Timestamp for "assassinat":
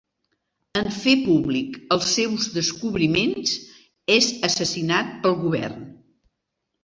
4.49-5.11